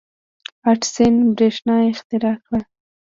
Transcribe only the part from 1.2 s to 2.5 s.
برېښنا اختراع